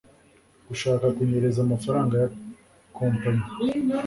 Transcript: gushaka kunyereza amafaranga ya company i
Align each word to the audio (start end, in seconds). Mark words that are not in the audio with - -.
gushaka 0.67 1.05
kunyereza 1.15 1.59
amafaranga 1.65 2.13
ya 2.21 2.27
company 2.97 3.41
i 3.67 3.69